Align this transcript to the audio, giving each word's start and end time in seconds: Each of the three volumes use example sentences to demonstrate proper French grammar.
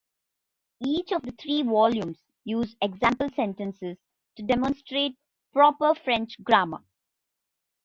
Each 0.83 1.11
of 1.11 1.21
the 1.21 1.31
three 1.31 1.61
volumes 1.61 2.17
use 2.43 2.75
example 2.81 3.29
sentences 3.35 3.99
to 4.35 4.41
demonstrate 4.41 5.15
proper 5.53 5.93
French 5.93 6.41
grammar. 6.43 6.81